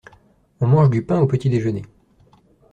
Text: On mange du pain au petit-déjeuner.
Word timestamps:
On 0.61 0.65
mange 0.65 0.89
du 0.89 1.05
pain 1.05 1.19
au 1.19 1.27
petit-déjeuner. 1.27 1.83